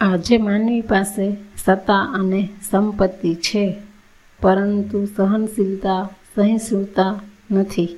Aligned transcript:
આજે 0.00 0.38
માનવી 0.38 0.80
પાસે 0.80 1.36
સત્તા 1.64 2.12
અને 2.14 2.48
સંપત્તિ 2.70 3.34
છે, 3.34 3.74
પરંતુ 4.42 5.04
સહનશીલતા, 5.04 6.08
સહિષ્ણુતા 6.36 7.20
નથી. 7.50 7.88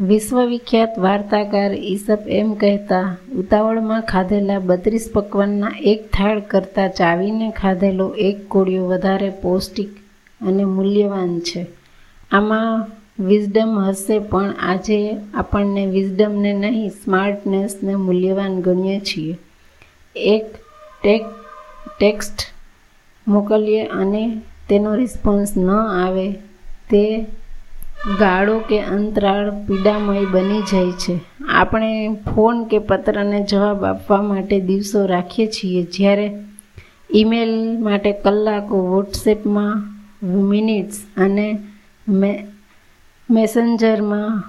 વિશ્વવિખ્યાત 0.00 0.98
વાર્તાકાર 0.98 1.72
ઈસપ 1.72 2.18
એમ 2.28 2.54
કહેતા, 2.54 3.16
ઉતાવળમાં 3.36 4.02
ખાધેલા 4.02 4.58
બત્રીસ 4.58 5.10
પકવાનના 5.14 5.72
એક 5.80 6.12
થાળ 6.12 6.40
કરતાં 6.40 6.88
ચાવીને 6.88 7.50
ખાધેલો 7.50 8.08
એક 8.08 8.48
કોળિયો 8.48 8.86
વધારે 8.86 9.30
પૌષ્ટિક 9.30 9.88
અને 10.40 10.64
મૂલ્યવાન 10.64 11.38
છે. 11.38 11.66
આમાં 12.30 12.86
વિઝડમ 13.18 13.78
હશે 13.78 14.18
પણ 14.18 14.50
આજે 14.50 15.16
આપણને 15.34 15.86
વિઝડમને 15.86 16.52
નહીં 16.52 16.90
સ્માર્ટનેસને 16.90 17.94
મૂલ્યવાન 17.94 18.60
ગણીએ 18.60 19.00
છીએ. 19.00 19.38
એક 20.16 20.44
ટેક, 21.02 21.22
ટેક્સ્ટ 21.98 22.38
મોકલીએ 23.28 23.86
અને 23.86 24.40
તેનો 24.68 24.94
રિસ્પોન્સ 24.94 25.56
ન 25.56 25.70
આવે, 25.70 26.32
તે 26.90 27.26
ગાળો 28.18 28.58
કે 28.58 28.78
અંતરાળ 28.80 29.50
પીડામય 29.50 30.24
બની 30.24 30.62
જાય 30.62 30.92
છે. 30.92 31.20
આપણે 31.48 32.14
ફોન 32.14 32.64
કે 32.64 32.78
પત્રને 32.78 33.42
જવાબ 33.42 33.84
આપવા 33.84 34.22
માટે 34.22 34.60
દિવસો 34.60 35.06
રાખીએ 35.06 35.46
છીએ. 35.46 35.82
જ્યારે 35.82 36.26
ઈમેલ 37.14 37.78
માટે 37.80 38.12
કલાકો, 38.12 38.76
વોટ્સએપમાં 38.86 39.74
મિનિટ્સ 40.48 40.98
અને 41.16 41.58
મેસેન્જરમાં 43.30 44.42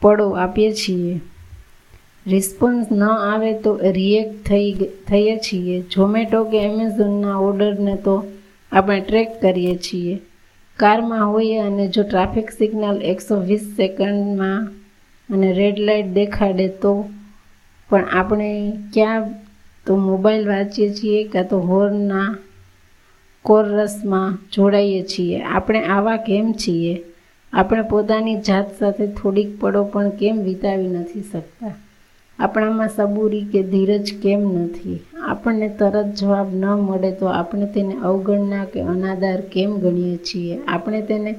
પડો 0.00 0.30
આપીએ 0.30 0.72
છીએ. 0.72 1.20
રિસ્પોન્સ 2.26 2.86
ન 2.92 3.02
આવે 3.02 3.52
તો 3.52 3.78
રિએક્ટ 3.82 4.46
થઈ 4.46 4.72
થઈએ 5.08 5.36
છીએ. 5.36 5.84
ઝોમેટો 5.92 6.44
કે 6.44 6.58
એમેઝોનના 6.58 7.36
ઓર્ડરને 7.36 7.96
તો 7.96 8.24
આપણે 8.72 9.00
ટ્રેક 9.00 9.40
કરીએ 9.40 9.76
છીએ. 9.76 10.20
કારમાં 10.76 11.32
હોઈએ 11.32 11.58
અને 11.58 11.88
જો 11.88 12.02
ટ્રાફિક 12.02 12.50
સિગ્નલ 12.50 13.02
એકસો 13.02 13.40
વીસ 13.40 13.60
સેકન્ડમાં 13.60 14.68
અને 15.28 15.52
રેડ 15.52 15.78
લાઇટ 15.78 16.06
દેખાડે 16.06 16.68
તો 16.68 17.08
પણ 17.90 18.04
આપણે 18.04 18.72
ક્યાં 18.94 19.30
તો 19.86 19.96
મોબાઈલ 19.96 20.48
વાંચીએ 20.48 20.94
છીએ 20.94 21.24
કાં 21.24 21.48
તો 21.48 21.58
હોર્નના 21.58 22.36
કોરસમાં 23.42 24.38
જોડાઈએ 24.52 25.02
છીએ. 25.02 25.42
આપણે 25.42 25.84
આવા 25.84 26.16
કેમ 26.16 26.52
છીએ? 26.52 27.04
આપણે 27.52 27.82
પોતાની 27.82 28.36
જાત 28.36 28.78
સાથે 28.78 29.06
થોડીક 29.06 29.60
પળો 29.60 29.84
પણ 29.84 30.10
કેમ 30.10 30.42
વિતાવી 30.42 30.88
નથી 30.88 31.22
શકતા? 31.32 31.74
આપણામાં 32.38 32.88
સબૂરી 32.88 33.44
કે 33.44 33.62
ધીરજ 33.62 34.12
કેમ 34.22 34.40
નથી? 34.40 35.00
આપણને 35.22 35.68
તરત 35.68 36.06
જવાબ 36.06 36.54
ન 36.54 36.64
મળે 36.64 37.10
તો 37.10 37.26
આપણે 37.26 37.66
તેને 37.66 37.94
અવગણના 37.94 38.64
કે 38.64 38.80
અનાદાર 38.80 39.40
કેમ 39.40 39.78
ગણીએ 39.78 40.16
છીએ? 40.16 40.58
આપણે 40.68 41.02
તેને 41.02 41.34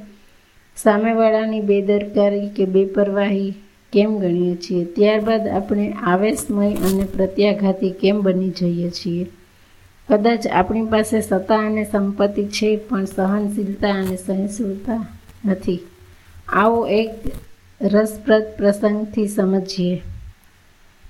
સામેવાળાની 0.78 1.62
બેદરકારી 1.62 2.50
કે 2.50 2.66
બેપરવાહી 2.66 3.54
કેમ 3.94 4.20
ગણીએ 4.20 4.56
છીએ? 4.56 4.86
ત્યારબાદ 4.86 5.48
આપણે 5.48 5.94
આવેશમય 6.04 6.74
અને 6.74 7.04
પ્રત્યાઘાતી 7.04 7.92
કેમ 7.92 8.22
બની 8.22 8.50
જઈએ 8.50 8.90
છીએ? 8.90 9.26
કદાચ 10.10 10.48
આપણી 10.48 10.86
પાસે 10.86 11.22
સત્તા 11.22 11.58
અને 11.58 11.84
સંપત્તિ 11.84 12.46
છે, 12.46 12.78
પણ 12.78 13.06
સહનશીલતા 13.06 13.90
અને 13.90 14.16
સહિષ્ણુતા 14.16 15.08
નથી. 15.46 15.80
આવો 16.48 16.88
એક 16.88 17.10
રસપ્રદ 17.82 18.44
પ્રસંગથી 18.58 19.28
સમજીએ. 19.28 20.02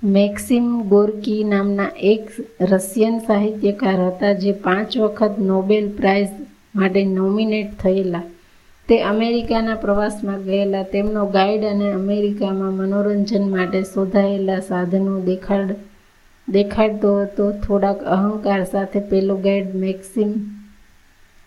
મેક્સિમ 0.05 0.65
ગોર્કી 0.81 1.43
નામના 1.43 1.87
એક 2.03 2.25
રશિયન 2.61 3.15
સાહિત્યકાર 3.19 3.95
હતા 4.01 4.33
જે 4.33 4.51
પાંચ 4.51 4.97
વખત 4.97 5.39
નોબેલ 5.39 5.89
પ્રાઇઝ 5.89 6.29
માટે 6.75 7.05
નોમિનેટ 7.05 7.71
થયેલા. 7.79 8.21
તે 8.87 9.01
અમેરિકાના 9.03 9.75
પ્રવાસમાં 9.75 10.43
ગયેલા. 10.43 10.83
તેમનો 10.83 11.25
ગાઈડ 11.25 11.63
અને 11.63 11.91
અમેરિકામાં 11.91 12.73
મનોરંજન 12.73 13.49
માટે 13.49 13.81
શોધાયેલા 13.83 14.59
સાધનો 14.59 15.19
દેખાડ, 15.21 15.75
દેખાડતો 16.47 17.17
હતો. 17.21 17.51
થોડાક 17.51 18.03
અહંકાર 18.03 18.63
સાથે 18.63 18.99
પેલો 18.99 19.35
ગાઈડ 19.37 19.75
મેક્સિમ 19.75 20.33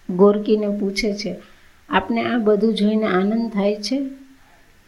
ગોર્કીને 0.09 0.69
પૂછે 0.79 1.13
છે, 1.13 1.37
આપને 1.89 2.25
આ 2.25 2.39
બધું 2.39 2.75
જોઈને 2.75 3.07
આનંદ 3.07 3.51
થાય 3.51 3.77
છે? 3.77 3.99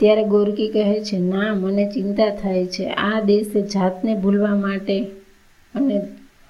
ત્યારે 0.01 0.25
ગોરકી 0.25 0.69
કહે 0.69 1.05
છે, 1.05 1.19
ના, 1.19 1.55
મને 1.55 1.91
ચિંતા 1.95 2.31
થાય 2.31 2.67
છે. 2.67 2.87
આ 2.87 3.21
દેશે 3.21 3.63
જાતને 3.63 4.15
ભૂલવા 4.15 4.55
માટે 4.55 5.01
અને 5.75 6.03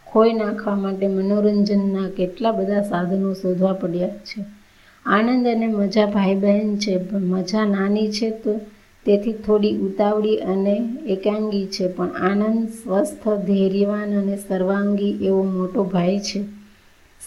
ખોઈ 0.06 0.32
નાખવા 0.32 0.74
માટે 0.74 1.06
મનોરંજનના 1.06 2.08
કેટલા 2.16 2.52
બધા 2.52 2.82
સાધનો 2.82 3.34
શોધવા 3.34 3.72
પડ્યા 3.72 4.08
છે. 4.08 4.44
આનંદ 5.06 5.48
અને 5.48 5.66
મજા 5.66 6.06
ભાઈ 6.06 6.34
બહેન 6.34 6.76
છે 6.76 7.12
મજા 7.12 7.64
નાની 7.64 8.12
છે 8.12 8.30
તો 8.30 8.60
તેથી 9.06 9.32
થોડી 9.32 9.76
ઉતાવળી 9.76 10.36
અને 10.36 10.82
એકાંગી 11.06 11.66
છે, 11.66 11.88
પણ 11.88 12.08
આનંદ 12.08 12.68
સ્વસ્થ, 12.68 13.28
ધૈર્યવાન 13.28 14.22
અને 14.22 14.36
સર્વાંગી 14.36 15.18
એવો 15.24 15.42
મોટો 15.42 15.84
ભાઈ 15.84 16.18
છે. 16.18 16.44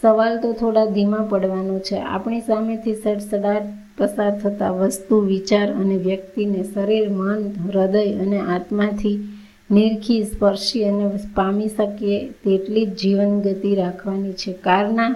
સવાલ 0.01 0.41
તો 0.41 0.53
થોડા 0.53 0.85
ધીમા 0.85 1.17
પડવાનો 1.17 1.79
છે. 1.79 1.97
આપણી 1.99 2.39
સામેથી 2.39 2.95
સડસડાટ 2.95 3.61
પસાર 3.97 4.39
થતા 4.39 4.71
વસ્તુ, 4.71 5.19
વિચાર 5.19 5.73
અને 5.73 5.97
વ્યક્તિને 5.97 6.63
શરીર, 6.63 7.09
મન, 7.09 7.41
હૃદય 7.63 8.13
અને 8.13 8.39
આત્માથી 8.39 9.17
નિરખી, 9.71 10.23
સ્પર્શી 10.23 10.83
અને 10.83 11.09
પામી 11.35 11.67
શકીએ 11.67 12.29
તેટલી 12.29 12.85
જ 12.85 12.97
જીવન 12.97 13.39
ગતિ 13.39 13.75
રાખવાની 13.75 14.33
છે. 14.33 14.53
કારના 14.53 15.15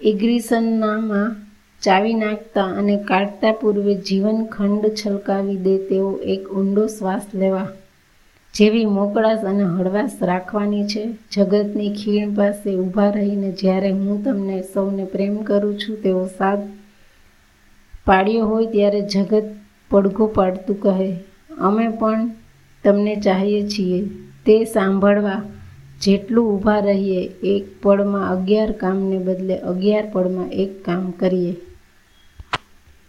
ઇગ્રીસનનામાં 0.00 1.36
ચાવી 1.82 2.14
નાખતા 2.14 2.64
અને 2.64 2.96
કાઢતા 2.96 3.52
પૂર્વે 3.52 3.94
જીવન 3.94 4.44
ખંડ 4.44 4.86
છલકાવી 5.06 5.56
દે 5.56 5.78
તેવો 5.78 6.12
એક 6.16 6.48
ઊંડો 6.48 6.86
શ્વાસ 6.86 7.22
લેવા 7.34 7.68
જેવી 8.54 8.84
મોકળાશ 8.84 9.44
અને 9.44 9.64
હળવાશ 9.64 10.22
રાખવાની 10.22 10.86
છે. 10.86 11.04
જગતની 11.32 11.92
ખીણ 11.92 12.34
પાસે 12.34 12.76
ઊભા 12.76 13.10
રહીને 13.10 13.50
જ્યારે 13.52 13.90
હું 13.90 14.24
તમને 14.24 14.62
સૌને 14.62 15.04
પ્રેમ 15.04 15.36
કરું 15.36 15.78
છું 15.78 16.02
તેવો 16.02 16.26
સાથ 16.38 16.64
પાડ્યો 18.06 18.46
હોય 18.46 18.66
ત્યારે 18.66 19.00
જગત 19.00 19.42
પડઘો 19.90 20.26
પાડતું 20.26 20.80
કહે. 20.80 21.18
અમે 21.58 21.88
પણ 21.88 22.30
તમને 22.84 23.16
ચાહીએ 23.16 23.68
છીએ. 23.68 24.04
તે 24.46 24.64
સાંભળવા 24.64 25.42
જેટલું 26.02 26.54
ઊભા 26.54 26.78
રહીએ, 26.78 27.28
એક 27.42 27.64
પળમાં 27.82 28.30
અગિયાર 28.30 28.72
કામને 28.72 29.18
બદલે 29.18 29.58
અગિયાર 29.58 30.10
પળમાં 30.12 30.50
એક 30.50 30.84
કામ 30.84 31.10
કરીએ. 31.10 31.56